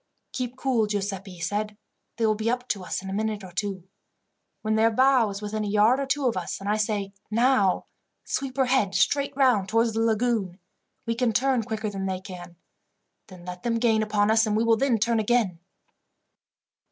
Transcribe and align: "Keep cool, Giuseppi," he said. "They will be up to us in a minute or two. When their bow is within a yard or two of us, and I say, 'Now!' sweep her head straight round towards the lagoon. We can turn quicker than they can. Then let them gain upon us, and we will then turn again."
"Keep 0.31 0.55
cool, 0.55 0.87
Giuseppi," 0.87 1.33
he 1.33 1.39
said. 1.39 1.77
"They 2.17 2.25
will 2.25 2.33
be 2.33 2.49
up 2.49 2.67
to 2.69 2.83
us 2.83 3.03
in 3.03 3.09
a 3.11 3.13
minute 3.13 3.43
or 3.43 3.51
two. 3.51 3.83
When 4.63 4.73
their 4.73 4.89
bow 4.89 5.29
is 5.29 5.43
within 5.43 5.63
a 5.63 5.67
yard 5.67 5.99
or 5.99 6.07
two 6.07 6.25
of 6.25 6.35
us, 6.35 6.59
and 6.59 6.67
I 6.67 6.75
say, 6.77 7.13
'Now!' 7.29 7.85
sweep 8.25 8.57
her 8.57 8.65
head 8.65 8.95
straight 8.95 9.37
round 9.37 9.69
towards 9.69 9.93
the 9.93 9.99
lagoon. 10.01 10.57
We 11.05 11.13
can 11.13 11.33
turn 11.33 11.61
quicker 11.61 11.91
than 11.91 12.07
they 12.07 12.19
can. 12.19 12.55
Then 13.27 13.45
let 13.45 13.61
them 13.61 13.77
gain 13.77 14.01
upon 14.01 14.31
us, 14.31 14.47
and 14.47 14.57
we 14.57 14.63
will 14.63 14.75
then 14.75 14.97
turn 14.97 15.19
again." 15.19 15.59